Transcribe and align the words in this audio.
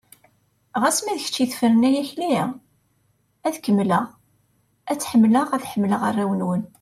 Ɣas 0.81 0.97
ma 1.01 1.13
d 1.17 1.19
kečč 1.25 1.37
i 1.43 1.45
tefren 1.51 1.87
ay 1.89 1.95
Akli, 2.01 2.33
ad 3.47 3.55
kemmleɣ 3.63 4.03
ad 4.91 4.97
tt-ḥemmleɣ, 4.97 5.47
ad 5.55 5.65
ḥemmleɣ 5.71 6.01
arraw-nwen. 6.09 6.63